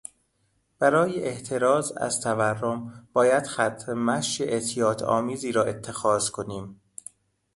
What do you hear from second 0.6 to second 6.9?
برای احتراز از تورم باید خطمشی احتیاط آمیزی را اتخاذ کنیم.